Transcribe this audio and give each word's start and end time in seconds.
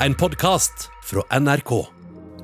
en 0.00 0.14
podkast 0.14 0.90
fra 1.04 1.22
NRK. 1.40 1.70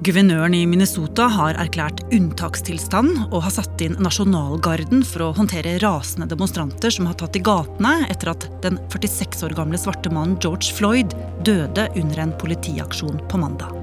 Guvernøren 0.03 0.55
i 0.57 0.63
Minnesota 0.67 1.29
har 1.31 1.59
erklært 1.61 2.01
unntakstilstand 2.15 3.29
og 3.29 3.45
har 3.45 3.53
satt 3.55 3.85
inn 3.85 3.95
nasjonalgarden 4.03 5.05
for 5.07 5.29
å 5.29 5.35
håndtere 5.37 5.77
rasende 5.83 6.27
demonstranter 6.31 6.91
som 6.91 7.07
har 7.07 7.19
tatt 7.21 7.37
i 7.39 7.45
gatene 7.45 8.09
etter 8.11 8.33
at 8.33 8.49
den 8.65 8.81
46 8.91 9.45
år 9.47 9.55
gamle 9.59 9.79
svarte 9.79 10.11
mannen 10.11 10.41
George 10.43 10.75
Floyd 10.75 11.15
døde 11.47 11.87
under 11.93 12.25
en 12.25 12.35
politiaksjon 12.41 13.23
på 13.31 13.43
mandag. 13.45 13.77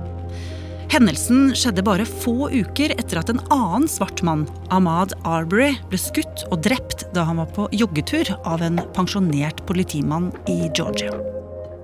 Hendelsen 0.90 1.52
skjedde 1.54 1.86
bare 1.86 2.10
få 2.10 2.50
uker 2.50 2.96
etter 2.98 3.22
at 3.22 3.30
en 3.30 3.44
annen 3.54 3.86
svart 3.88 4.26
mann, 4.26 4.48
Ahmad 4.74 5.14
Arbery, 5.22 5.76
ble 5.92 6.02
skutt 6.02 6.48
og 6.50 6.64
drept 6.66 7.06
da 7.14 7.30
han 7.30 7.40
var 7.40 7.54
på 7.54 7.70
joggetur 7.78 8.34
av 8.42 8.66
en 8.66 8.82
pensjonert 8.98 9.62
politimann 9.70 10.34
i 10.50 10.64
Georgia. 10.74 11.14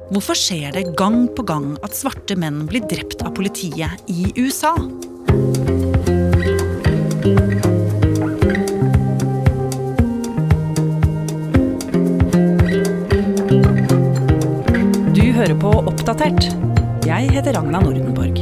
Hvorfor 0.05 0.37
skjer 0.37 0.69
det 0.69 0.83
gang 0.99 1.23
på 1.33 1.41
gang 1.49 1.71
at 1.81 1.95
svarte 1.97 2.35
menn 2.37 2.67
blir 2.69 2.83
drept 2.85 3.23
av 3.25 3.31
politiet 3.33 3.89
i 4.05 4.29
USA? 4.37 4.75
Du 15.09 15.25
hører 15.33 15.57
på 15.57 15.71
Oppdatert. 15.89 16.53
Jeg 17.09 17.33
heter 17.33 17.57
Ragna 17.57 17.81
Nordenborg. 17.81 18.37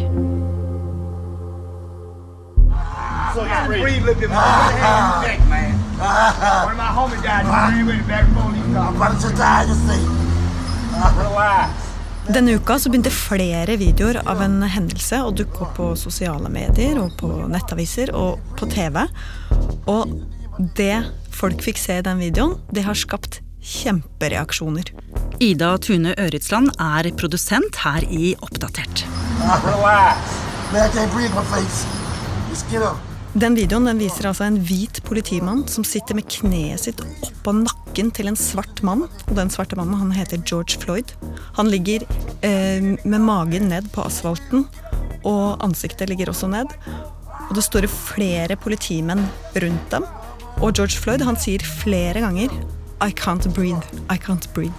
So 3.33 3.47
you 3.47 3.65
free 3.65 3.83
Denne 12.23 12.53
uka 12.55 12.77
så 12.79 12.87
begynte 12.91 13.11
flere 13.11 13.75
videoer 13.79 14.21
av 14.23 14.39
en 14.45 14.61
hendelse 14.63 15.19
å 15.25 15.33
dukke 15.35 15.65
opp 15.65 15.73
på 15.75 15.89
sosiale 15.99 16.47
medier 16.51 17.01
og 17.01 17.17
på 17.19 17.29
nettaviser 17.51 18.13
og 18.15 18.39
på 18.59 18.69
TV. 18.71 19.01
Og 19.91 20.13
det 20.79 21.03
folk 21.33 21.63
fikk 21.65 21.81
se 21.81 21.99
i 21.99 22.05
den 22.05 22.21
videoen, 22.23 22.55
det 22.71 22.85
har 22.87 22.95
skapt 22.95 23.41
kjempereaksjoner. 23.63 24.93
Ida 25.43 25.73
Tune 25.83 26.15
Øritsland 26.19 26.71
er 26.79 27.11
produsent 27.19 27.83
her 27.83 28.07
i 28.07 28.35
Oppdatert. 28.39 29.03
Relax. 29.43 30.39
Man, 30.71 30.81
I 30.81 30.89
can't 30.95 31.11
breathe 31.11 31.35
my 31.35 31.43
face. 31.51 31.85
Just 32.49 32.69
get 32.71 32.81
up. 32.81 33.12
Den 33.33 33.55
videoen 33.57 33.87
den 33.89 33.97
viser 33.97 34.27
altså 34.29 34.45
en 34.45 34.59
hvit 34.61 34.99
politimann 35.07 35.63
som 35.71 35.81
sitter 35.87 36.13
med 36.13 36.27
kneet 36.29 36.83
sitt 36.83 36.99
oppå 37.01 37.55
nakken 37.63 38.11
til 38.13 38.29
en 38.29 38.37
svart 38.37 38.83
mann. 38.85 39.07
Og 39.25 39.33
den 39.39 39.49
svarte 39.49 39.77
mannen 39.79 39.97
han 39.97 40.11
heter 40.13 40.43
George 40.45 40.77
Floyd. 40.77 41.15
Han 41.57 41.71
ligger 41.73 42.05
eh, 42.45 42.93
med 43.01 43.25
magen 43.25 43.71
ned 43.71 43.89
på 43.95 44.05
asfalten, 44.05 44.67
og 45.25 45.63
ansiktet 45.65 46.11
ligger 46.13 46.29
også 46.29 46.51
ned. 46.51 46.69
Og 47.47 47.55
det 47.57 47.65
står 47.65 47.89
flere 47.89 48.55
politimenn 48.55 49.25
rundt 49.57 49.89
dem. 49.95 50.05
Og 50.61 50.77
George 50.77 51.01
Floyd 51.01 51.25
han 51.25 51.39
sier 51.41 51.65
flere 51.65 52.21
ganger 52.21 52.53
I 53.01 53.09
can't 53.17 53.49
breathe. 53.57 53.81
I 54.13 54.17
can't 54.21 54.45
breathe. 54.53 54.77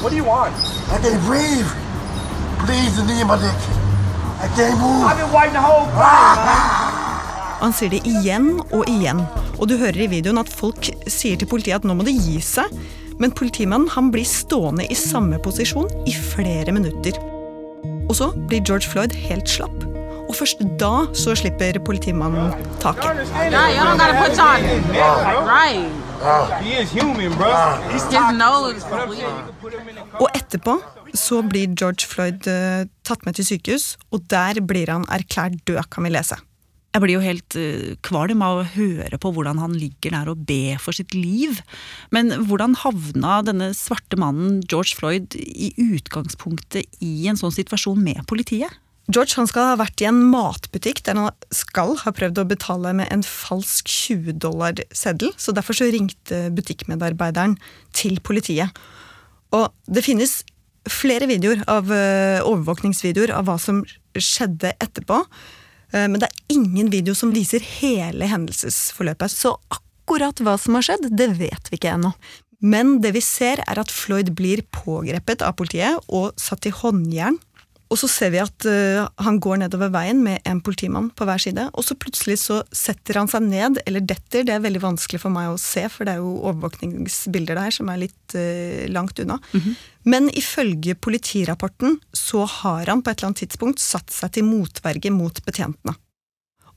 What 0.00 0.10
do 0.10 0.16
you 0.16 0.24
want? 0.24 0.56
I 0.88 0.96
can't 1.04 1.20
breathe. 1.28 1.68
Please, 2.64 2.96
the 2.96 3.04
knee 3.04 3.20
in 3.20 3.28
my 3.28 3.36
neck. 3.36 3.60
I 4.40 4.48
can't 4.56 4.80
move. 4.80 5.04
I've 5.04 5.20
been 5.20 5.32
waiting 5.36 5.52
the 5.52 5.60
whole 5.60 5.84
time, 5.92 6.40
man. 6.40 6.49
Og 7.60 7.66
han 7.68 7.74
sier 7.76 7.92
det 7.92 8.00
igjen 8.08 8.54
og 8.72 8.88
igjen. 8.88 9.20
Og 9.60 9.68
du 9.68 9.76
hører 9.76 10.06
i 10.06 10.08
videoen 10.08 10.40
at 10.40 10.48
folk 10.48 10.88
sier 11.04 11.36
til 11.36 11.48
politiet 11.50 11.82
at 11.82 11.84
nå 11.84 11.92
må 11.98 12.06
det 12.08 12.16
gi 12.16 12.38
seg. 12.40 12.72
Men 13.20 13.34
politimannen 13.36 13.90
han 13.92 14.08
blir 14.14 14.24
stående 14.24 14.86
i 14.88 14.96
samme 14.96 15.36
posisjon 15.44 15.90
i 16.08 16.14
flere 16.16 16.72
minutter. 16.72 17.20
Og 18.08 18.16
så 18.16 18.30
blir 18.48 18.64
George 18.64 18.88
Floyd 18.88 19.12
helt 19.28 19.52
slapp. 19.52 19.84
Og 20.30 20.36
først 20.38 20.62
da 20.80 21.04
så 21.12 21.34
slipper 21.36 21.76
politimannen 21.84 22.54
taket. 22.80 23.20
Og 30.20 30.28
etterpå 30.32 30.76
så 31.12 31.40
blir 31.42 31.74
George 31.74 32.06
Floyd 32.06 32.46
eh, 32.48 32.84
tatt 33.04 33.26
med 33.26 33.36
til 33.36 33.50
sykehus, 33.50 33.96
og 34.14 34.22
der 34.30 34.62
blir 34.62 34.92
han 34.94 35.08
erklært 35.10 35.58
død, 35.66 35.82
kan 35.90 36.06
vi 36.06 36.14
lese. 36.14 36.38
Jeg 36.90 37.02
blir 37.04 37.14
jo 37.14 37.22
helt 37.22 37.54
uh, 37.54 37.94
kvalm 38.02 38.42
av 38.42 38.60
å 38.60 38.68
høre 38.74 39.18
på 39.22 39.30
hvordan 39.34 39.60
han 39.62 39.76
ligger 39.78 40.14
der 40.16 40.30
og 40.32 40.42
ber 40.48 40.80
for 40.82 40.96
sitt 40.96 41.14
liv. 41.14 41.60
Men 42.10 42.34
hvordan 42.48 42.74
havna 42.82 43.40
denne 43.46 43.70
svarte 43.78 44.18
mannen 44.18 44.58
George 44.66 44.98
Floyd 44.98 45.36
i 45.38 45.70
utgangspunktet 45.78 47.00
i 47.04 47.28
en 47.30 47.38
sånn 47.38 47.54
situasjon 47.54 48.00
med 48.02 48.24
politiet? 48.30 48.74
George 49.10 49.38
han 49.38 49.48
skal 49.50 49.72
ha 49.72 49.78
vært 49.80 50.02
i 50.02 50.06
en 50.06 50.20
matbutikk 50.30 51.02
der 51.06 51.18
han 51.18 51.46
skal 51.54 51.96
ha 52.02 52.12
prøvd 52.14 52.42
å 52.42 52.48
betale 52.50 52.92
med 52.94 53.10
en 53.10 53.24
falsk 53.26 53.90
20-dollar-seddel, 53.90 55.32
så 55.34 55.54
derfor 55.56 55.78
så 55.78 55.88
ringte 55.90 56.44
butikkmedarbeideren 56.54 57.56
til 57.96 58.20
politiet. 58.22 58.70
Og 59.56 59.70
det 59.90 60.04
finnes 60.06 60.40
flere 60.90 61.26
videoer 61.28 61.64
av 61.70 61.90
eh, 61.92 62.38
overvåkningsvideoer 62.46 63.34
av 63.34 63.48
hva 63.48 63.58
som 63.60 63.82
skjedde 64.14 64.72
etterpå. 64.78 65.24
Eh, 65.92 66.08
Men 66.08 66.20
det 66.20 66.28
er 66.28 66.54
ingen 66.56 66.90
video 66.90 67.14
som 67.14 67.32
viser 67.34 67.64
hele 67.80 68.28
hendelsesforløpet. 68.30 69.30
Så 69.30 69.56
akkurat 69.70 70.40
hva 70.40 70.56
som 70.58 70.78
har 70.78 70.86
skjedd, 70.86 71.10
det 71.16 71.32
vet 71.38 71.70
vi 71.70 71.78
ikke 71.78 71.94
ennå. 71.96 72.14
Men 72.60 72.98
det 73.00 73.14
vi 73.16 73.22
ser, 73.24 73.62
er 73.64 73.80
at 73.80 73.92
Floyd 73.92 74.34
blir 74.36 74.60
pågrepet 74.74 75.40
av 75.42 75.56
politiet 75.56 75.96
og 76.08 76.36
satt 76.40 76.68
i 76.68 76.74
håndjern. 76.74 77.38
Og 77.90 77.98
så 77.98 78.06
ser 78.06 78.30
vi 78.30 78.38
at 78.38 78.66
uh, 78.70 79.08
han 79.24 79.40
går 79.42 79.64
nedover 79.64 79.90
veien 79.90 80.20
med 80.22 80.44
en 80.46 80.60
politimann 80.62 81.08
på 81.10 81.26
hver 81.26 81.42
side. 81.42 81.64
Og 81.74 81.86
så 81.86 81.96
plutselig 81.98 82.38
så 82.44 82.60
setter 82.70 83.18
han 83.18 83.30
seg 83.30 83.48
ned, 83.48 83.80
eller 83.82 84.04
detter. 84.04 84.44
Det 84.46 84.54
er 84.54 84.62
veldig 84.62 84.82
vanskelig 84.84 85.18
for 85.24 85.34
meg 85.34 85.50
å 85.50 85.58
se, 85.58 85.82
for 85.90 86.06
det 86.06 86.14
er 86.14 86.22
jo 86.22 86.36
overvåkningsbilder 86.52 87.58
der 87.58 87.74
som 87.74 87.90
er 87.90 88.04
litt 88.04 88.36
uh, 88.38 88.86
langt 88.94 89.18
unna. 89.22 89.40
Men 90.06 90.30
ifølge 90.38 90.94
politirapporten 90.94 91.98
så 92.16 92.44
har 92.46 92.86
han 92.88 93.02
på 93.02 93.10
et 93.10 93.18
eller 93.18 93.32
annet 93.32 93.42
tidspunkt 93.42 93.82
satt 93.82 94.14
seg 94.14 94.38
til 94.38 94.46
motverge 94.46 95.10
mot 95.12 95.42
betjentene. 95.44 95.96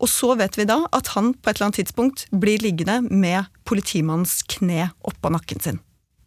Og 0.03 0.09
så 0.11 0.33
vet 0.35 0.57
vi 0.57 0.65
da 0.67 0.81
at 0.91 1.13
han 1.13 1.31
på 1.37 1.49
et 1.49 1.55
eller 1.55 1.69
annet 1.69 1.79
tidspunkt 1.83 2.25
blir 2.33 2.59
liggende 2.63 2.99
med 3.05 3.47
politimannens 3.69 4.41
kne 4.51 4.89
oppå 5.05 5.31
nakken 5.31 5.61
sin. 5.63 5.79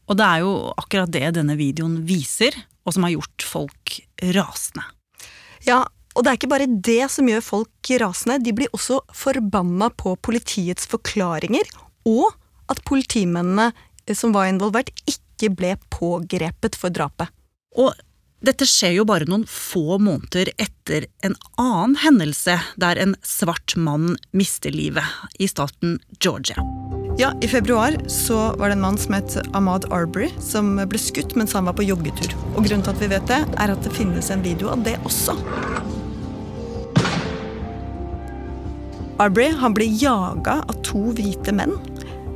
Og 0.06 0.16
det 0.16 0.26
er 0.26 0.44
jo 0.46 0.54
akkurat 0.78 1.12
det 1.12 1.34
denne 1.36 1.58
videoen 1.58 1.98
viser, 2.06 2.54
og 2.86 2.94
som 2.94 3.06
har 3.06 3.16
gjort 3.16 3.46
folk 3.46 3.98
rasende. 4.36 4.86
Ja, 5.66 5.82
og 6.16 6.24
det 6.24 6.30
er 6.30 6.38
ikke 6.38 6.52
bare 6.54 6.70
det 6.70 7.10
som 7.12 7.28
gjør 7.28 7.44
folk 7.44 7.90
rasende, 8.00 8.38
de 8.40 8.54
blir 8.56 8.72
også 8.76 9.02
forbanna 9.14 9.90
på 9.92 10.14
politiets 10.24 10.88
forklaringer, 10.88 11.68
og 12.08 12.30
at 12.72 12.82
politimennene 12.88 13.72
som 14.14 14.32
var 14.34 14.48
involvert, 14.48 14.92
ikke 15.04 15.50
ble 15.52 15.74
pågrepet 15.92 16.78
for 16.78 16.94
drapet. 16.94 17.28
Og 17.76 17.92
dette 18.46 18.68
skjer 18.68 18.98
jo 18.98 19.06
bare 19.08 19.26
noen 19.28 19.46
få 19.50 19.98
måneder 19.98 20.52
etter 20.60 21.08
en 21.26 21.34
annen 21.58 21.96
hendelse 22.04 22.58
der 22.80 23.00
en 23.02 23.16
svart 23.26 23.74
mann 23.76 24.14
mister 24.36 24.74
livet 24.74 25.40
i 25.42 25.50
staten 25.50 25.98
Georgia. 26.20 26.62
Ja, 27.18 27.32
I 27.40 27.48
februar 27.48 27.96
så 28.06 28.52
var 28.58 28.68
det 28.68 28.72
en 28.72 28.80
mann 28.80 28.98
som 28.98 29.14
het 29.14 29.38
Ahmad 29.52 29.86
Arbery, 29.88 30.28
som 30.38 30.74
ble 30.76 30.98
skutt 31.00 31.32
mens 31.32 31.54
han 31.56 31.64
var 31.64 31.72
på 31.78 31.86
joggetur. 31.86 32.34
Og 32.58 32.66
Grunnen 32.66 32.84
til 32.84 32.92
at 32.92 33.00
vi 33.00 33.08
vet 33.08 33.30
det, 33.30 33.38
er 33.56 33.72
at 33.72 33.86
det 33.86 33.92
finnes 33.96 34.28
en 34.28 34.42
video 34.44 34.68
av 34.68 34.82
det 34.84 34.98
også. 35.08 35.32
Arbery 39.16 39.48
han 39.56 39.72
ble 39.72 39.88
jaga 39.96 40.58
av 40.68 40.76
to 40.84 41.06
hvite 41.16 41.56
menn, 41.56 41.72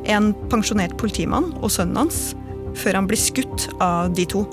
en 0.08 0.32
pensjonert 0.48 0.96
politimann 0.96 1.50
og 1.60 1.68
sønnen 1.76 2.00
hans, 2.00 2.30
før 2.72 3.02
han 3.02 3.10
ble 3.10 3.20
skutt 3.20 3.68
av 3.84 4.14
de 4.16 4.24
to. 4.32 4.46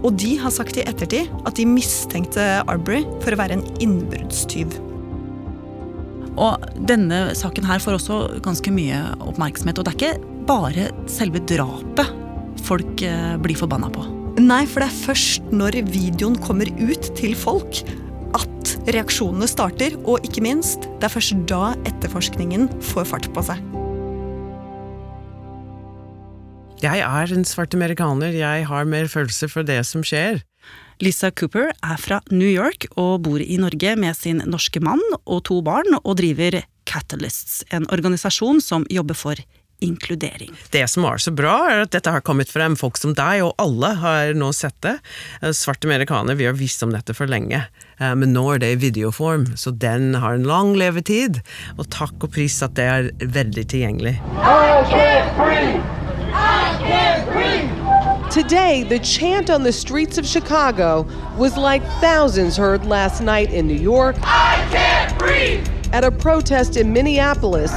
Og 0.00 0.16
de 0.16 0.32
har 0.40 0.56
sagt 0.56 0.80
i 0.80 0.88
ettertid 0.88 1.28
at 1.44 1.60
de 1.60 1.68
mistenkte 1.68 2.48
Arbery 2.64 3.04
for 3.20 3.36
å 3.36 3.42
være 3.44 3.60
en 3.60 3.68
innbruddstyv. 3.84 4.80
Og 6.40 6.64
denne 6.90 7.28
saken 7.38 7.66
her 7.68 7.82
får 7.82 7.98
også 7.98 8.18
ganske 8.44 8.72
mye 8.74 9.00
oppmerksomhet. 9.22 9.78
Og 9.78 9.86
det 9.86 9.94
er 9.94 9.98
ikke 10.00 10.44
bare 10.48 10.90
selve 11.10 11.42
drapet 11.48 12.20
folk 12.64 13.02
eh, 13.04 13.34
blir 13.42 13.58
forbanna 13.58 13.90
på. 13.92 14.04
Nei, 14.40 14.64
for 14.66 14.82
det 14.82 14.88
er 14.90 15.04
først 15.04 15.52
når 15.54 15.78
videoen 15.92 16.36
kommer 16.42 16.70
ut 16.80 17.10
til 17.18 17.36
folk 17.38 17.84
at 18.34 18.74
reaksjonene 18.90 19.48
starter. 19.50 19.98
Og 20.02 20.24
ikke 20.26 20.42
minst, 20.44 20.88
det 20.98 21.08
er 21.08 21.14
først 21.14 21.46
da 21.50 21.74
etterforskningen 21.86 22.68
får 22.92 23.10
fart 23.12 23.30
på 23.34 23.46
seg. 23.46 23.62
Jeg 26.84 27.00
er 27.00 27.30
en 27.32 27.46
svart 27.48 27.72
amerikaner, 27.76 28.34
jeg 28.36 28.66
har 28.68 28.88
mer 28.88 29.06
følelse 29.08 29.48
for 29.48 29.64
det 29.64 29.78
som 29.88 30.02
skjer. 30.04 30.42
Lisa 31.02 31.30
Cooper 31.30 31.72
er 31.72 31.98
fra 32.00 32.20
New 32.30 32.48
York 32.48 32.86
og 32.94 33.24
bor 33.26 33.42
i 33.42 33.58
Norge 33.60 33.96
med 33.98 34.16
sin 34.18 34.42
norske 34.46 34.80
mann 34.84 35.02
og 35.24 35.44
to 35.48 35.60
barn, 35.64 35.98
og 36.04 36.16
driver 36.20 36.60
Catalysts, 36.86 37.62
en 37.72 37.86
organisasjon 37.92 38.60
som 38.62 38.84
jobber 38.92 39.16
for 39.18 39.40
inkludering. 39.84 40.54
Det 40.70 40.84
som 40.88 41.02
var 41.02 41.18
så 41.20 41.32
bra, 41.34 41.54
er 41.68 41.82
at 41.84 41.92
dette 41.92 42.12
har 42.12 42.22
kommet 42.24 42.48
frem. 42.48 42.76
Folk 42.78 42.96
som 42.96 43.12
deg 43.16 43.42
og 43.44 43.54
alle 43.60 43.90
har 44.00 44.30
nå 44.38 44.48
sett 44.56 44.76
det. 44.86 44.94
Eh, 45.42 45.50
Svarte 45.56 45.88
amerikanere, 45.90 46.38
vi 46.38 46.46
har 46.48 46.56
visst 46.56 46.82
om 46.86 46.94
dette 46.94 47.12
for 47.16 47.28
lenge. 47.28 47.64
Eh, 47.98 48.14
Men 48.14 48.32
nå 48.32 48.46
er 48.54 48.62
det 48.62 48.72
i 48.72 48.80
videoform, 48.86 49.50
så 49.58 49.74
den 49.76 50.14
har 50.22 50.38
en 50.38 50.46
lang 50.48 50.72
levetid. 50.78 51.42
Og 51.76 51.90
takk 51.90 52.16
og 52.22 52.32
pris 52.32 52.62
at 52.64 52.78
det 52.78 52.86
er 52.86 53.10
veldig 53.20 53.66
tilgjengelig. 53.74 54.16
Today, 58.34 58.82
the 58.82 58.98
chant 58.98 59.48
on 59.48 59.62
the 59.62 59.70
streets 59.70 60.18
of 60.18 60.26
Chicago 60.26 61.06
was 61.38 61.56
like 61.56 61.84
thousands 62.00 62.56
heard 62.56 62.84
last 62.84 63.20
night 63.20 63.52
in 63.52 63.68
New 63.68 63.78
York. 63.78 64.16
I 64.24 64.56
can't 64.72 65.16
breathe! 65.16 65.64
At 65.92 66.02
a 66.02 66.10
protest 66.10 66.76
in 66.76 66.92
Minneapolis. 66.92 67.70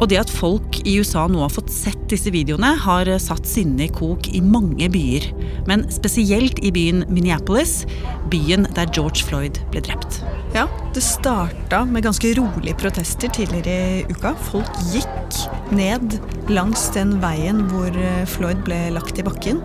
Og 0.00 0.08
det 0.10 0.18
at 0.18 0.30
folk 0.30 0.80
i 0.82 0.96
USA 0.98 1.28
nå 1.30 1.38
har 1.44 1.54
fått 1.54 1.70
sett 1.70 2.02
disse 2.10 2.34
videoene, 2.34 2.72
har 2.82 3.06
satt 3.22 3.46
sinnet 3.46 3.86
i 3.86 3.94
kok 3.94 4.26
i 4.26 4.42
mange 4.42 4.90
byer. 4.90 5.30
Men 5.70 5.86
spesielt 5.94 6.58
i 6.66 6.74
byen 6.74 7.06
Minneapolis, 7.06 7.84
byen 8.26 8.66
der 8.74 8.90
George 8.90 9.22
Floyd 9.22 9.62
ble 9.70 9.86
drept. 9.86 10.24
Ja, 10.54 10.68
det 10.94 11.00
starta 11.02 11.80
med 11.84 12.04
ganske 12.06 12.28
rolige 12.34 12.76
protester 12.78 13.28
tidligere 13.28 13.98
i 13.98 14.04
uka. 14.06 14.30
Folk 14.38 14.76
gikk 14.92 15.38
ned 15.74 16.12
langs 16.46 16.84
den 16.94 17.16
veien 17.18 17.64
hvor 17.72 17.90
eh, 17.90 18.20
Floyd 18.30 18.60
ble 18.62 18.76
lagt 18.94 19.18
i 19.18 19.24
bakken. 19.26 19.58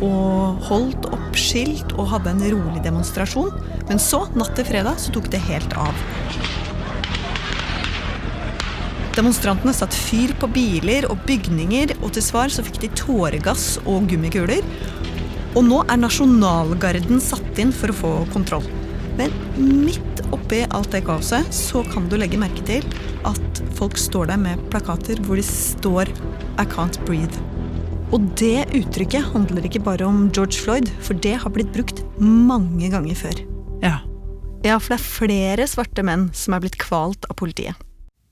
Og 0.00 0.62
holdt 0.70 1.04
opp 1.12 1.36
skilt 1.36 1.92
og 1.98 2.08
hadde 2.14 2.32
en 2.32 2.40
rolig 2.46 2.80
demonstrasjon. 2.80 3.50
Men 3.90 4.00
så, 4.00 4.22
natt 4.32 4.54
til 4.56 4.64
fredag, 4.70 4.96
så 5.02 5.12
tok 5.12 5.28
det 5.34 5.42
helt 5.50 5.76
av. 5.76 6.00
Demonstrantene 9.12 9.74
satte 9.76 10.00
fyr 10.00 10.32
på 10.40 10.48
biler 10.48 11.10
og 11.12 11.20
bygninger, 11.28 11.92
og 12.00 12.14
til 12.16 12.24
svar 12.24 12.48
så 12.48 12.64
fikk 12.64 12.80
de 12.86 12.90
tåregass 12.96 13.74
og 13.84 14.08
gummikuler. 14.08 14.64
Og 15.52 15.68
nå 15.68 15.82
er 15.84 16.00
Nasjonalgarden 16.00 17.20
satt 17.20 17.60
inn 17.60 17.76
for 17.76 17.92
å 17.92 17.98
få 18.00 18.14
kontroll. 18.32 18.64
Men 19.20 19.36
midt 19.60 20.08
oppi 20.34 20.62
alt 20.70 20.92
det 20.94 21.04
kaoset 21.06 21.48
så 21.54 21.82
kan 21.92 22.08
du 22.10 22.18
legge 22.20 22.40
merke 22.40 22.64
til 22.68 22.86
at 23.28 23.62
folk 23.78 23.98
står 24.00 24.32
der 24.32 24.40
med 24.40 24.60
plakater 24.72 25.20
hvor 25.26 25.38
de 25.38 25.44
står 25.46 26.10
I 26.60 26.66
can't 26.68 26.98
breathe. 27.06 27.40
Og 28.12 28.24
det 28.36 28.66
uttrykket 28.76 29.30
handler 29.32 29.64
ikke 29.64 29.80
bare 29.86 30.04
om 30.04 30.26
George 30.36 30.60
Floyd, 30.60 30.90
for 31.00 31.16
det 31.16 31.38
har 31.40 31.52
blitt 31.52 31.72
brukt 31.72 32.02
mange 32.20 32.90
ganger 32.92 33.16
før. 33.16 33.38
Ja. 33.80 34.00
Ja, 34.62 34.76
for 34.76 34.92
det 34.92 34.98
er 34.98 35.06
flere 35.06 35.66
svarte 35.70 36.04
menn 36.06 36.28
som 36.36 36.54
er 36.54 36.62
blitt 36.62 36.76
kvalt 36.80 37.24
av 37.32 37.38
politiet. 37.40 37.78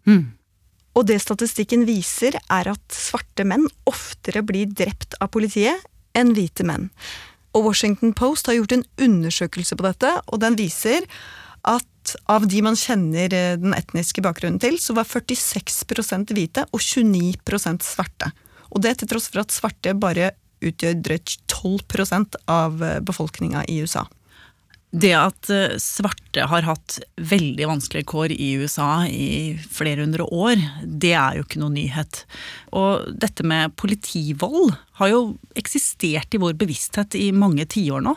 Mm. 0.04 0.36
Og 0.98 1.06
det 1.08 1.20
statistikken 1.22 1.86
viser, 1.88 2.36
er 2.50 2.70
at 2.74 2.84
svarte 2.92 3.46
menn 3.48 3.64
oftere 3.88 4.44
blir 4.44 4.68
drept 4.68 5.16
av 5.22 5.32
politiet 5.32 5.80
enn 6.18 6.34
hvite 6.36 6.66
menn. 6.66 6.90
Og 7.56 7.70
Washington 7.70 8.12
Post 8.14 8.50
har 8.50 8.58
gjort 8.58 8.76
en 8.76 8.86
undersøkelse 9.00 9.78
på 9.78 9.86
dette, 9.86 10.12
og 10.28 10.42
den 10.44 10.58
viser 10.58 11.06
at 11.68 12.14
av 12.32 12.46
de 12.48 12.62
man 12.64 12.78
kjenner 12.78 13.32
eh, 13.36 13.56
den 13.60 13.74
etniske 13.76 14.22
bakgrunnen 14.24 14.60
til, 14.62 14.78
så 14.80 14.96
var 14.96 15.08
46% 15.08 16.34
hvite 16.36 16.66
og 16.70 16.80
29% 16.80 17.86
svarte. 17.86 18.30
Og 18.70 18.84
det 18.84 18.98
til 19.00 19.10
tross 19.10 19.28
for 19.30 19.42
at 19.42 19.54
svarte 19.54 19.96
bare 19.98 20.32
utgjør 20.60 20.98
drøyt 21.00 21.36
12% 21.48 22.36
av 22.52 22.82
befolkninga 23.06 23.64
i 23.72 23.80
USA. 23.80 24.04
Det 24.90 25.12
at 25.14 25.50
eh, 25.54 25.76
svarte 25.78 26.48
har 26.50 26.66
hatt 26.66 26.96
veldig 27.30 27.68
vanskelige 27.70 28.08
kår 28.10 28.32
i 28.34 28.48
USA 28.58 29.04
i 29.06 29.54
flere 29.70 30.02
hundre 30.02 30.26
år, 30.26 30.58
det 30.82 31.12
er 31.14 31.38
jo 31.38 31.44
ikke 31.46 31.60
noe 31.62 31.70
nyhet. 31.76 32.24
Og 32.74 33.06
dette 33.22 33.46
med 33.46 33.76
politivold 33.78 34.72
har 34.98 35.12
jo 35.12 35.20
eksistert 35.58 36.34
i 36.34 36.40
vår 36.42 36.56
bevissthet 36.58 37.14
i 37.18 37.28
mange 37.30 37.68
tiår 37.70 38.02
nå. 38.02 38.16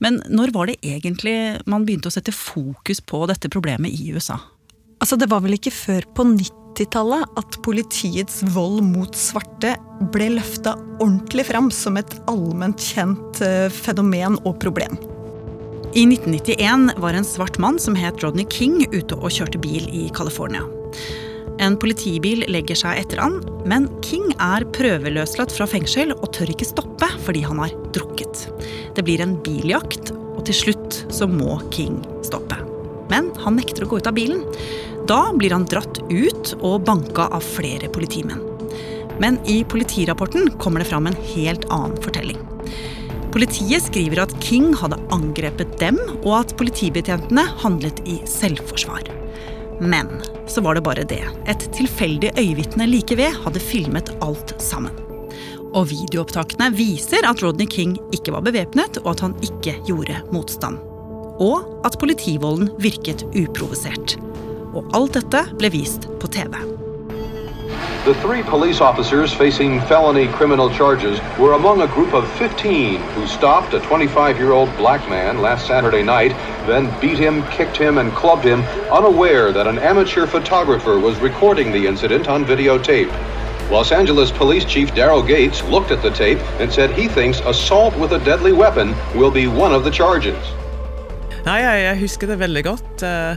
Men 0.00 0.22
når 0.32 0.54
var 0.56 0.70
det 0.70 0.78
egentlig 0.80 1.36
man 1.68 1.84
begynte 1.84 2.08
å 2.08 2.16
sette 2.16 2.32
fokus 2.32 3.02
på 3.04 3.26
dette 3.28 3.52
problemet 3.52 3.92
i 3.92 4.14
USA? 4.16 4.38
Altså, 4.96 5.18
det 5.20 5.28
var 5.28 5.42
vel 5.44 5.58
ikke 5.58 5.74
før 5.74 6.06
på 6.16 6.24
90-tallet 6.30 7.36
at 7.36 7.58
politiets 7.66 8.40
vold 8.54 8.80
mot 8.88 9.12
svarte 9.12 9.74
ble 10.14 10.30
løfta 10.38 10.72
ordentlig 10.96 11.44
fram 11.50 11.68
som 11.68 12.00
et 12.00 12.16
allment 12.32 12.80
kjent 12.80 13.44
eh, 13.44 13.68
fenomen 13.68 14.40
og 14.46 14.56
problem. 14.64 14.96
I 15.96 16.02
1991 16.04 16.90
var 16.96 17.14
en 17.14 17.24
svart 17.24 17.58
mann 17.58 17.78
som 17.78 17.94
het 17.96 18.20
Rodney 18.20 18.44
King 18.52 18.82
ute 18.92 19.16
og 19.16 19.30
kjørte 19.32 19.56
bil 19.56 19.86
i 19.88 20.10
California. 20.12 20.66
En 21.64 21.78
politibil 21.80 22.42
legger 22.52 22.76
seg 22.76 22.98
etter 23.00 23.22
han, 23.22 23.38
men 23.64 23.86
King 24.04 24.26
er 24.36 24.66
prøveløslatt 24.76 25.54
fra 25.56 25.64
fengsel 25.64 26.12
og 26.18 26.26
tør 26.36 26.52
ikke 26.52 26.68
stoppe 26.68 27.08
fordi 27.24 27.46
han 27.46 27.62
har 27.62 27.72
drukket. 27.96 28.42
Det 28.92 29.06
blir 29.06 29.22
en 29.24 29.38
biljakt, 29.40 30.12
og 30.36 30.42
til 30.44 30.58
slutt 30.58 30.98
så 31.08 31.24
må 31.32 31.56
King 31.72 32.02
stoppe. 32.28 32.58
Men 33.08 33.30
han 33.40 33.56
nekter 33.56 33.86
å 33.86 33.88
gå 33.88 34.02
ut 34.02 34.10
av 34.10 34.18
bilen. 34.18 34.44
Da 35.08 35.22
blir 35.32 35.54
han 35.56 35.64
dratt 35.64 36.02
ut 36.10 36.52
og 36.58 36.84
banka 36.84 37.30
av 37.32 37.48
flere 37.56 37.88
politimenn. 37.88 38.44
Men 39.16 39.40
i 39.48 39.62
politirapporten 39.64 40.58
kommer 40.60 40.84
det 40.84 40.90
fram 40.92 41.08
en 41.08 41.16
helt 41.32 41.64
annen 41.72 41.96
fortelling. 42.04 42.44
Politiet 43.36 43.84
skriver 43.84 44.22
at 44.22 44.30
King 44.40 44.70
hadde 44.80 44.96
angrepet 45.12 45.74
dem, 45.76 45.98
og 46.22 46.38
at 46.38 46.54
politibetjentene 46.56 47.42
handlet 47.60 47.98
i 48.08 48.14
selvforsvar. 48.24 49.10
Men 49.84 50.08
så 50.48 50.62
var 50.64 50.78
det 50.78 50.82
bare 50.86 51.04
det. 51.04 51.20
Et 51.44 51.66
tilfeldig 51.76 52.30
øyevitne 52.40 52.86
like 52.88 53.18
ved 53.20 53.36
hadde 53.42 53.60
filmet 53.60 54.08
alt 54.24 54.54
sammen. 54.56 54.96
Og 55.76 55.90
videoopptakene 55.90 56.70
viser 56.78 57.28
at 57.28 57.44
Rodney 57.44 57.68
King 57.68 57.98
ikke 58.16 58.32
var 58.32 58.46
bevæpnet, 58.46 59.02
og 59.04 59.12
at 59.12 59.26
han 59.26 59.36
ikke 59.44 59.76
gjorde 59.84 60.16
motstand. 60.32 60.80
Og 61.36 61.84
at 61.84 62.00
politivolden 62.00 62.72
virket 62.80 63.28
uprovosert. 63.36 64.16
Og 64.72 64.88
alt 64.96 65.20
dette 65.20 65.44
ble 65.60 65.74
vist 65.76 66.08
på 66.22 66.32
TV. 66.32 66.56
The 68.06 68.14
three 68.22 68.44
police 68.44 68.80
officers 68.80 69.34
facing 69.34 69.80
felony 69.80 70.28
criminal 70.28 70.70
charges 70.70 71.18
were 71.40 71.54
among 71.54 71.80
a 71.80 71.88
group 71.88 72.14
of 72.14 72.30
15 72.38 73.00
who 73.00 73.26
stopped 73.26 73.74
a 73.74 73.80
25 73.80 74.38
year 74.38 74.52
old 74.52 74.70
black 74.76 75.10
man 75.10 75.42
last 75.42 75.66
Saturday 75.66 76.04
night, 76.04 76.30
then 76.68 76.86
beat 77.00 77.18
him, 77.18 77.42
kicked 77.48 77.76
him, 77.76 77.98
and 77.98 78.12
clubbed 78.12 78.44
him, 78.44 78.62
unaware 78.92 79.50
that 79.50 79.66
an 79.66 79.80
amateur 79.80 80.24
photographer 80.24 81.00
was 81.00 81.18
recording 81.18 81.72
the 81.72 81.84
incident 81.84 82.28
on 82.28 82.44
videotape. 82.44 83.10
Los 83.72 83.90
Angeles 83.90 84.30
Police 84.30 84.64
Chief 84.64 84.92
Daryl 84.94 85.26
Gates 85.26 85.64
looked 85.64 85.90
at 85.90 86.00
the 86.00 86.10
tape 86.10 86.38
and 86.60 86.72
said 86.72 86.92
he 86.92 87.08
thinks 87.08 87.40
assault 87.40 87.96
with 87.96 88.12
a 88.12 88.20
deadly 88.20 88.52
weapon 88.52 88.94
will 89.16 89.32
be 89.32 89.48
one 89.48 89.74
of 89.74 89.82
the 89.82 89.90
charges. 89.90 90.38
Nei, 91.44 91.58
jeg, 91.58 91.98
husker 91.98 92.26
det 92.26 92.38
veldig 92.38 92.64
godt. 92.64 93.02
Eh, 93.02 93.36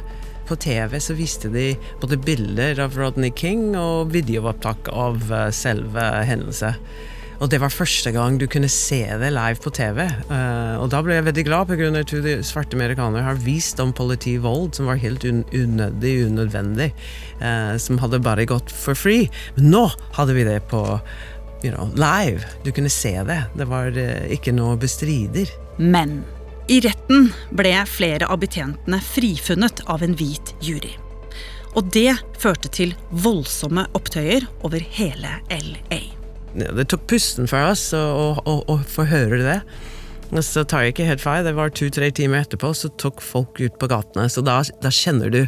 På 0.49 0.57
TV 0.57 0.97
så 0.97 1.13
viste 1.13 1.49
de 1.53 1.75
både 2.01 2.17
bilder 2.25 2.79
av 2.81 2.95
Rodney 2.97 3.29
King 3.37 3.75
og 3.77 4.09
videoopptak 4.15 4.89
av 4.89 5.29
eh, 5.29 5.49
selve 5.53 6.05
hendelsen. 6.25 6.77
Og 7.39 7.51
det 7.53 7.59
var 7.61 7.71
første 7.71 8.11
gang 8.11 8.39
du 8.41 8.47
kunne 8.51 8.67
se 8.71 9.03
det 9.21 9.29
live 9.31 9.61
på 9.63 9.71
TV. 9.77 10.01
Eh, 10.09 10.73
og 10.81 10.89
da 10.91 11.03
ble 11.05 11.19
jeg 11.19 11.27
veldig 11.29 11.45
glad, 11.47 11.69
pga. 11.69 11.91
at 12.01 12.15
de 12.25 12.33
svarte 12.43 12.75
amerikanere 12.75 13.27
har 13.27 13.37
vist 13.45 13.79
om 13.79 13.93
politivold 13.93 14.73
som 14.75 14.89
var 14.89 14.99
helt 14.99 15.23
un 15.23 15.45
unødig, 15.53 16.15
unødvendig. 16.25 16.91
eh, 17.39 17.77
som 17.77 18.01
hadde 18.01 18.19
bare 18.19 18.49
gått 18.49 18.71
for 18.71 18.97
free. 18.97 19.29
Men 19.55 19.69
nå 19.71 19.85
hadde 20.17 20.33
vi 20.33 20.43
det 20.49 20.63
på 20.67 20.81
you 21.63 21.71
know, 21.71 21.93
live. 21.93 22.41
Du 22.65 22.71
kunne 22.71 22.89
se 22.89 23.13
det. 23.23 23.43
Det 23.53 23.69
var 23.69 23.93
ikke 24.33 24.51
noe 24.51 24.75
bestrider. 24.81 25.47
Men 25.77 26.23
i 26.69 26.79
retten 26.85 27.31
ble 27.57 27.73
flere 27.89 28.27
av 28.29 28.41
betjentene 28.43 28.99
frifunnet 29.01 29.81
av 29.89 30.03
en 30.05 30.15
hvit 30.17 30.53
jury. 30.61 30.91
Og 31.77 31.89
det 31.93 32.13
førte 32.41 32.69
til 32.73 32.95
voldsomme 33.09 33.87
opptøyer 33.97 34.45
over 34.65 34.83
hele 34.97 35.37
LA. 35.49 36.01
Det 36.53 36.87
tok 36.89 37.05
pusten 37.09 37.49
for 37.49 37.71
oss 37.71 37.89
å, 37.93 38.77
få 38.89 39.05
høre 39.09 39.41
det. 39.45 39.59
Så 40.45 40.61
tar 40.69 40.85
jeg 40.85 40.93
ikke 40.93 41.07
helt 41.07 41.23
feil, 41.23 41.45
det 41.45 41.55
var 41.57 41.71
to-tre 41.73 42.11
timer 42.13 42.43
etterpå, 42.43 42.69
så 42.77 42.91
tok 43.01 43.21
folk 43.25 43.57
ut 43.61 43.79
på 43.81 43.89
gatene. 43.89 44.27
Så 44.29 44.43
da, 44.45 44.59
da 44.81 44.91
kjenner 44.93 45.33
du 45.33 45.39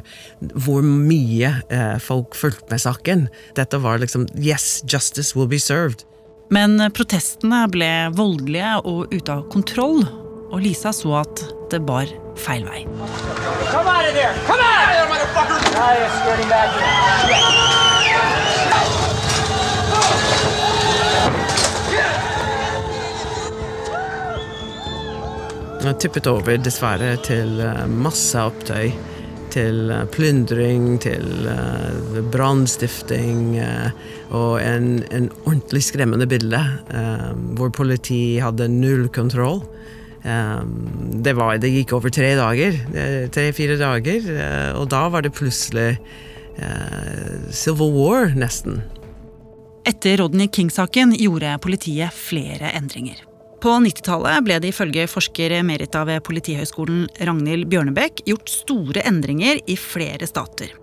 hvor 0.58 0.82
mye 0.86 1.54
eh, 1.70 1.98
folk 2.01 2.38
fulgte 2.38 2.74
med 2.74 2.82
saken. 2.82 3.28
Dette 3.58 3.82
var 3.82 4.01
liksom 4.01 4.25
Yes, 4.34 4.80
justice 4.90 5.38
will 5.38 5.50
be 5.50 5.62
served. 5.62 6.06
Men 6.51 6.82
protestene 6.98 7.62
ble 7.72 7.92
voldelige 8.18 8.74
og 8.90 9.13
ute 9.13 9.38
av 9.38 9.46
kontroll, 9.54 10.01
og 10.51 10.62
Lisa 10.62 10.91
så 10.96 11.22
at 11.22 11.43
det 11.72 11.79
bar 11.88 12.10
feil 12.39 12.65
vei. 12.67 12.84
Jeg 25.81 25.98
tippet 25.98 26.27
over, 26.29 26.60
dessverre, 26.62 27.15
til 27.25 27.58
eh, 27.63 27.88
masse 27.89 28.38
opptøy. 28.38 28.91
til 29.51 29.89
eh, 29.91 30.05
plyndring, 30.08 31.01
til 31.03 31.25
uh, 31.43 32.22
brannstifting 32.31 33.60
og 34.29 34.62
en, 34.62 35.03
en, 35.12 35.27
ordentlig 35.43 35.84
skremmende 35.84 36.27
bilde 36.27 36.62
hvor 37.58 37.70
politiet 37.70 38.43
hadde 38.46 38.70
null 38.72 39.10
kontroll. 39.12 39.60
Det, 40.22 41.34
var, 41.34 41.56
det, 41.58 41.72
gikk 41.74 41.96
over 41.98 42.13
tre 42.13 42.36
dager, 42.38 42.75
tre-fire 43.34 43.78
dager, 43.80 44.28
og 44.78 44.86
da 44.94 45.08
var 45.10 45.25
det 45.25 45.34
plutselig 45.34 45.96
Civil 47.50 47.90
War, 47.96 48.30
nesten. 48.38 48.84
Etter 49.88 50.22
Rodney 50.22 50.50
King-saken 50.54 51.16
gjorde 51.18 51.58
politiet 51.63 52.13
flere 52.13 52.70
endringer. 52.78 53.24
På 53.62 53.75
90-tallet 53.78 54.42
ble 54.46 54.58
det 54.62 54.72
ifølge 54.72 55.08
forsker 55.10 55.54
Merita 55.66 56.01
ved 56.06 56.24
Politihøgskolen 56.25 57.04
Ragnhild 57.22 57.68
Bjørnebekk 57.70 58.24
gjort 58.25 58.50
store 58.50 59.04
endringer 59.06 59.62
i 59.70 59.78
flere 59.78 60.25
stater. 60.30 60.74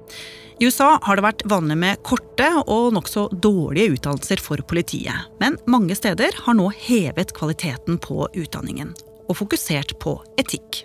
I 0.59 0.67
USA 0.67 0.93
har 1.03 1.19
det 1.19 1.27
vært 1.27 1.45
vanlig 1.51 1.79
med 1.79 2.03
korte 2.07 2.47
og 2.67 2.93
nokså 2.95 3.29
dårlige 3.35 3.97
utdannelser 3.97 4.43
for 4.43 4.63
politiet. 4.67 5.27
Men 5.43 5.59
mange 5.71 5.95
steder 5.99 6.35
har 6.47 6.59
nå 6.59 6.71
hevet 6.87 7.35
kvaliteten 7.35 7.99
på 8.03 8.27
utdanningen 8.35 8.95
og 9.29 9.39
fokusert 9.41 9.97
på 10.03 10.17
etikk. 10.41 10.83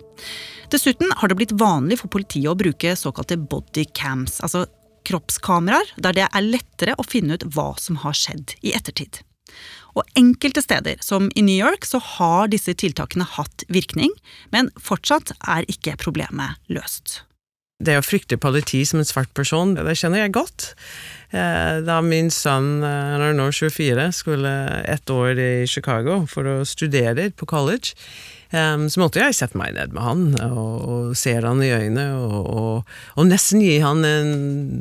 Dessuten 0.72 1.12
har 1.18 1.30
det 1.30 1.36
blitt 1.38 1.56
vanlig 1.60 2.00
for 2.00 2.12
politiet 2.12 2.50
å 2.50 2.58
bruke 2.58 2.94
såkalte 2.98 3.38
bodycams, 3.40 4.40
altså 4.44 4.64
kroppskameraer, 5.04 5.92
der 6.00 6.16
det 6.16 6.26
er 6.30 6.48
lettere 6.48 6.96
å 6.98 7.06
finne 7.06 7.36
ut 7.36 7.46
hva 7.54 7.72
som 7.80 8.00
har 8.04 8.16
skjedd 8.16 8.56
i 8.64 8.72
ettertid. 8.76 9.20
Og 9.94 10.08
enkelte 10.18 10.62
steder, 10.64 10.98
som 11.04 11.28
i 11.38 11.44
New 11.44 11.54
York, 11.54 11.86
så 11.86 12.00
har 12.02 12.50
disse 12.50 12.74
tiltakene 12.74 13.26
hatt 13.36 13.66
virkning, 13.70 14.10
men 14.50 14.72
fortsatt 14.80 15.36
er 15.44 15.68
ikke 15.70 15.98
problemet 16.00 16.58
løst. 16.72 17.20
Det 17.84 17.96
å 17.98 18.04
frykte 18.06 18.38
politi 18.40 18.84
som 18.86 19.00
en 19.00 19.06
svart 19.06 19.32
person, 19.34 19.74
det 19.74 19.96
kjenner 19.98 20.24
jeg 20.24 20.34
godt. 20.36 20.68
Eh, 21.34 21.80
da 21.84 21.98
min 22.06 22.30
sønn, 22.30 22.78
eh, 22.86 23.10
han 23.14 23.24
er 23.26 23.34
nå 23.34 23.48
24, 23.50 24.12
skulle 24.14 24.52
ett 24.86 25.10
år 25.10 25.38
i 25.42 25.66
Chicago 25.66 26.22
for 26.30 26.46
å 26.46 26.56
studere 26.64 27.30
på 27.34 27.48
college, 27.50 27.98
Um, 28.52 28.86
så 28.92 29.00
måtte 29.00 29.22
jeg 29.22 29.34
sette 29.34 29.58
meg 29.58 29.72
ned 29.74 29.94
med 29.96 30.04
han 30.04 30.24
og, 30.44 30.74
og 30.84 31.18
se 31.18 31.32
han 31.40 31.62
i 31.64 31.72
øynene 31.74 32.06
og, 32.14 32.34
og, 32.44 32.96
og, 33.16 33.26
nesten 33.26 33.62
gi 33.64 33.78
han 33.82 34.04
en 34.06 34.34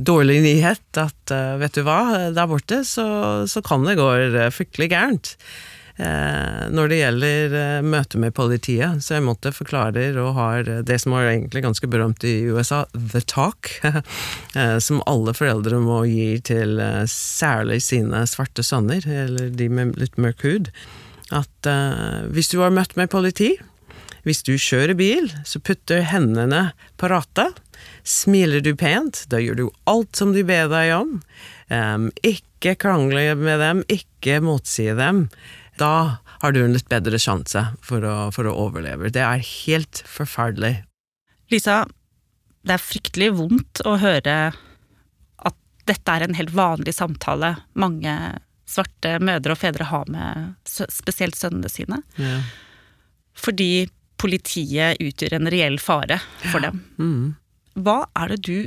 dårlig 0.06 0.42
nyhet 0.44 1.00
at 1.00 1.34
uh, 1.34 1.56
vet 1.62 1.78
du 1.78 1.86
hva, 1.88 2.30
der 2.36 2.50
borte 2.50 2.84
så, 2.86 3.06
så 3.50 3.64
kan 3.66 3.88
det 3.88 3.98
gå 3.98 4.10
uh, 4.36 4.50
fryktelig 4.54 4.92
gærent. 4.94 5.38
Uh, 5.94 6.70
når 6.74 6.90
det 6.90 7.00
gjelder 7.00 7.56
uh, 7.56 7.86
møte 7.86 8.20
med 8.22 8.36
politiet, 8.38 9.02
så 9.06 9.18
jeg 9.18 9.26
måtte 9.26 9.54
forklare 9.56 10.10
og 10.22 10.34
har 10.38 10.70
det 10.86 11.00
som 11.02 11.16
var 11.16 11.32
egentlig 11.32 11.64
ganske 11.66 11.90
berømt 11.90 12.26
i 12.28 12.36
USA, 12.50 12.84
the 12.94 13.22
talk, 13.26 13.72
som 14.86 15.02
alle 15.10 15.34
foreldre 15.38 15.80
må 15.82 16.04
gi 16.10 16.36
til 16.46 16.82
særlig 17.10 17.80
sine 17.86 18.26
svarte 18.30 18.66
sønner, 18.66 19.06
eller 19.08 19.50
de 19.54 19.70
med 19.70 19.98
litt 20.02 20.20
mørk 20.22 20.46
hud 20.46 20.70
at 21.34 21.70
uh, 21.70 22.26
hvis 22.34 22.52
du 22.54 22.60
har 22.62 22.74
møtt 22.74 22.96
med 23.00 23.12
politi, 23.12 23.56
hvis 24.24 24.44
du 24.48 24.54
kjører 24.56 24.96
bil, 24.96 25.28
så 25.48 25.60
putter 25.60 26.06
hendene 26.08 26.70
på 27.00 27.10
rattet. 27.12 27.58
Smiler 28.08 28.64
du 28.64 28.72
pent, 28.80 29.26
da 29.32 29.42
gjør 29.44 29.60
du 29.60 29.66
alt 29.90 30.16
som 30.16 30.32
de 30.36 30.46
ber 30.48 30.70
deg 30.72 30.94
om. 30.96 31.18
Um, 31.68 32.08
ikke 32.24 32.78
krangle 32.80 33.34
med 33.40 33.60
dem, 33.60 33.84
ikke 33.92 34.40
motsi 34.44 34.88
dem. 34.96 35.26
Da 35.80 36.24
har 36.44 36.56
du 36.56 36.62
en 36.64 36.76
litt 36.76 36.88
bedre 36.92 37.20
sjanse 37.20 37.66
for 37.84 38.06
å, 38.08 38.16
for 38.36 38.48
å 38.48 38.56
overleve. 38.68 39.12
Det 39.12 39.24
er 39.24 39.44
helt 39.44 40.04
forferdelig. 40.08 40.78
Lisa, 41.52 41.84
det 42.64 42.78
er 42.78 42.84
fryktelig 42.84 43.34
vondt 43.40 43.84
å 43.88 43.98
høre 44.00 44.38
at 45.44 45.60
dette 45.90 46.16
er 46.16 46.26
en 46.26 46.38
helt 46.38 46.54
vanlig 46.56 46.96
samtale 46.96 47.58
mange 47.76 48.16
svarte 48.74 49.18
mødre 49.24 49.56
og 49.56 49.62
fedre 49.62 49.88
har 49.90 50.10
med 50.12 50.54
spesielt 50.68 51.38
sønnene 51.40 51.72
sine. 51.72 52.02
Ja. 52.20 52.40
Fordi 53.38 53.88
politiet 54.22 55.02
utgjør 55.04 55.38
en 55.38 55.52
reell 55.52 55.80
fare 55.82 56.20
for 56.52 56.60
ja. 56.64 56.70
dem. 56.70 56.84
Mm. 56.98 57.26
Hva 57.84 58.04
er 58.20 58.34
det 58.34 58.44
du 58.46 58.58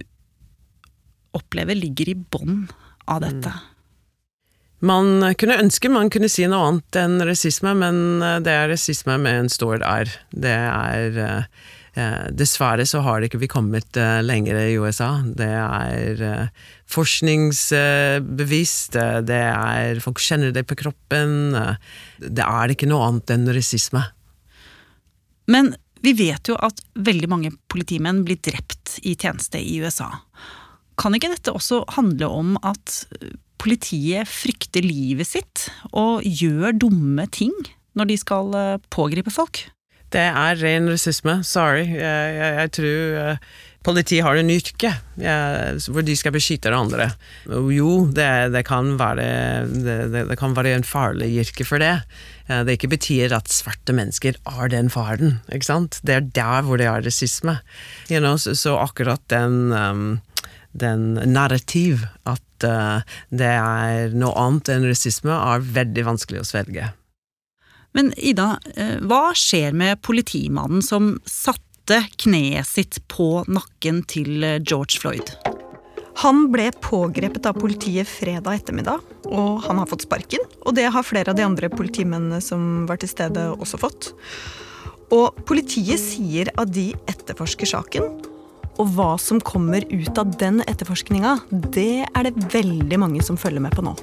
opplever 1.37 1.79
ligger 1.79 2.11
i 2.13 2.19
bånn 2.19 2.67
av 3.07 3.23
dette? 3.25 3.53
Mm. 3.53 3.73
Man 4.87 5.35
kunne 5.41 5.57
ønske 5.63 5.89
man 5.89 6.11
kunne 6.13 6.29
si 6.29 6.45
noe 6.51 6.69
annet 6.69 6.99
enn 7.01 7.17
rasisme, 7.25 7.73
men 7.81 8.23
eh, 8.23 8.39
det 8.45 8.53
er 8.53 8.69
rasisme 8.75 9.17
med 9.23 9.45
en 9.45 9.53
stor 9.53 9.81
R. 9.81 10.11
Det 10.37 10.53
er 10.53 11.21
eh, 11.23 11.65
dessverre 12.37 12.85
så 12.89 13.01
har 13.05 13.25
ikke 13.25 13.39
vi 13.41 13.49
kommet 13.49 13.97
eh, 13.97 14.23
lenger 14.25 14.57
i 14.61 14.77
USA. 14.77 15.23
Det 15.25 15.49
er 15.49 16.23
eh, 16.23 16.49
forskningsbevisst, 16.93 18.93
det 19.25 19.41
er 19.41 20.01
Folk 20.05 20.21
kjenner 20.21 20.53
det 20.53 20.67
på 20.69 20.77
kroppen. 20.77 21.57
Det 22.21 22.45
er 22.45 22.71
ikke 22.73 22.87
noe 22.91 23.07
annet 23.09 23.31
enn 23.33 23.49
rasisme. 23.49 24.03
Men 25.49 25.75
vi 26.05 26.13
vet 26.19 26.49
jo 26.51 26.57
at 26.61 26.83
veldig 27.01 27.29
mange 27.33 27.51
politimenn 27.73 28.25
blir 28.27 28.37
drept 28.45 28.99
i 29.03 29.17
tjeneste 29.17 29.59
i 29.59 29.81
USA. 29.81 30.11
Kan 31.01 31.15
ikke 31.17 31.33
dette 31.33 31.53
også 31.55 31.85
handle 31.97 32.29
om 32.29 32.57
at 32.61 33.07
politiet 33.63 34.29
frykter 34.29 34.83
livet 34.85 35.27
sitt 35.29 35.71
og 35.97 36.23
gjør 36.23 36.73
dumme 36.77 37.27
ting 37.33 37.53
når 37.97 38.05
de 38.13 38.17
skal 38.21 38.79
pågripe 38.93 39.31
folk? 39.33 39.76
Det 40.15 40.27
er 40.27 40.61
ren 40.61 40.91
rasisme. 40.91 41.41
Sorry. 41.47 41.87
Jeg, 41.97 42.37
jeg, 42.37 42.53
jeg 42.61 42.73
tror 42.79 43.17
uh, 43.17 43.65
politiet 43.87 44.27
har 44.27 44.39
en 44.41 44.51
yrke 44.51 44.93
hvor 45.17 46.03
de 46.05 46.17
skal 46.19 46.35
beskytte 46.35 46.73
andre. 46.75 47.09
Jo, 47.47 48.07
det, 48.11 48.29
det, 48.55 48.65
kan 48.67 48.95
være, 48.99 49.27
det, 49.71 49.99
det, 50.15 50.39
kan 50.41 50.57
være 50.57 50.75
en 50.77 50.87
farlig 50.87 51.31
yrke 51.45 51.67
for 51.69 51.83
det. 51.83 51.95
Uh, 52.51 52.63
det 52.67 52.79
ikke 52.79 52.95
betyr 52.97 53.35
at 53.37 53.51
svarte 53.53 53.95
mennesker 53.97 54.39
har 54.47 54.73
den 54.75 54.91
faren. 54.93 55.41
ikke 55.53 55.71
sant? 55.71 56.01
Det 56.07 56.19
er 56.19 56.31
der 56.39 56.67
hvor 56.67 56.83
det 56.83 56.91
er 56.91 57.07
rasisme. 57.07 57.59
You 58.11 58.23
know, 58.23 58.37
så, 58.37 58.55
så, 58.59 58.77
akkurat 58.83 59.23
den 59.33 59.73
um, 59.73 60.09
den 60.77 61.15
narrativ 61.33 62.05
at 62.29 62.67
uh, 62.69 63.01
det 63.31 63.49
er 63.49 64.15
noe 64.17 64.35
annet 64.41 64.71
enn 64.73 64.87
rasisme, 64.89 65.33
er 65.33 65.65
veldig 65.79 66.07
vanskelig 66.11 66.43
å 66.43 66.49
svelge. 66.49 66.91
Men 67.97 68.13
Ida, 68.21 68.59
eh, 68.77 68.99
hva 69.09 69.31
skjer 69.33 69.73
med 69.73 70.03
politimannen 70.05 70.83
som 70.85 71.15
satte 71.25 72.03
kneet 72.21 72.69
sitt 72.69 72.99
på 73.09 73.41
nakken 73.49 74.03
til 74.11 74.45
eh, 74.45 74.59
George 74.61 75.01
Floyd? 75.01 75.33
Han 76.21 76.47
ble 76.53 76.71
pågrepet 76.85 77.49
av 77.49 77.57
politiet 77.61 78.09
fredag 78.09 78.61
ettermiddag, 78.61 79.01
og 79.29 79.65
han 79.65 79.81
har 79.81 79.89
fått 79.89 80.05
sparken. 80.05 80.45
Og 80.65 80.77
det 80.77 80.89
har 80.93 81.05
flere 81.05 81.33
av 81.33 81.37
de 81.37 81.45
andre 81.45 81.69
politimennene 81.73 82.41
som 82.45 82.85
var 82.89 83.01
til 83.01 83.13
stede, 83.13 83.49
også 83.53 83.81
fått. 83.81 84.11
Og 85.13 85.37
politiet 85.49 86.01
sier 86.01 86.53
at 86.57 86.73
de 86.73 86.91
etterforsker 87.09 87.69
saken. 87.69 88.09
Og 88.77 88.93
hva 88.97 89.15
som 89.21 89.41
kommer 89.41 89.85
ut 89.89 90.21
av 90.21 90.37
den 90.41 90.61
etterforskninga, 90.69 91.39
det 91.49 92.05
er 92.09 92.29
det 92.29 92.49
veldig 92.53 93.01
mange 93.01 93.25
som 93.25 93.41
følger 93.41 93.65
med 93.65 93.77
på 93.77 93.85
nå. 93.85 93.97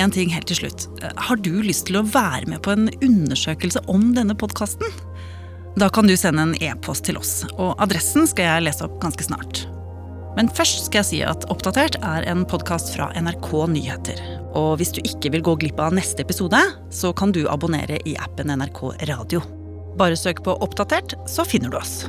En 0.00 0.12
ting 0.12 0.30
helt 0.32 0.48
til 0.48 0.62
slutt. 0.62 0.86
Har 1.28 1.40
du 1.44 1.52
lyst 1.60 1.88
til 1.90 1.98
å 2.00 2.06
være 2.06 2.48
med 2.48 2.62
på 2.64 2.72
en 2.72 2.88
undersøkelse 3.04 3.82
om 3.92 4.14
denne 4.16 4.36
podkasten? 4.38 4.88
Da 5.78 5.90
kan 5.92 6.08
du 6.08 6.16
sende 6.18 6.46
en 6.46 6.56
e-post 6.64 7.04
til 7.06 7.18
oss, 7.20 7.42
og 7.52 7.76
adressen 7.82 8.26
skal 8.28 8.48
jeg 8.48 8.64
lese 8.66 8.86
opp 8.86 8.96
ganske 9.02 9.26
snart. 9.28 9.62
Men 10.38 10.48
først 10.54 10.86
skal 10.86 11.02
jeg 11.02 11.08
si 11.08 11.20
at 11.26 11.44
Oppdatert 11.52 11.98
er 12.06 12.24
en 12.30 12.46
podkast 12.48 12.92
fra 12.94 13.10
NRK 13.18 13.50
Nyheter. 13.74 14.20
Og 14.56 14.78
hvis 14.80 14.94
du 14.94 15.00
ikke 15.02 15.34
vil 15.34 15.44
gå 15.46 15.56
glipp 15.62 15.80
av 15.82 15.94
neste 15.94 16.24
episode, 16.24 16.58
så 16.94 17.12
kan 17.16 17.34
du 17.34 17.42
abonnere 17.50 17.98
i 18.08 18.16
appen 18.22 18.52
NRK 18.54 18.82
Radio. 19.10 19.42
Bare 20.00 20.18
søk 20.18 20.44
på 20.46 20.54
Oppdatert, 20.64 21.16
så 21.28 21.44
finner 21.46 21.74
du 21.74 21.80
oss. 21.80 22.06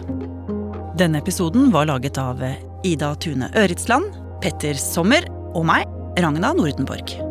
Denne 1.02 1.22
episoden 1.22 1.74
var 1.74 1.90
laget 1.90 2.22
av 2.22 2.44
Ida 2.86 3.16
Tune 3.22 3.50
Øritsland, 3.58 4.14
Petter 4.42 4.78
Sommer 4.80 5.28
og 5.58 5.66
meg, 5.70 5.90
Ragna 6.22 6.54
Nordenborg. 6.58 7.31